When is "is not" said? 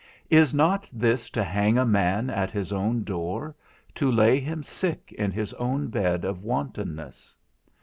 0.31-0.89